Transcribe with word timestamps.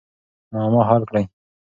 معما 0.53 0.81
حل 0.89 1.01
کړئ. 1.09 1.23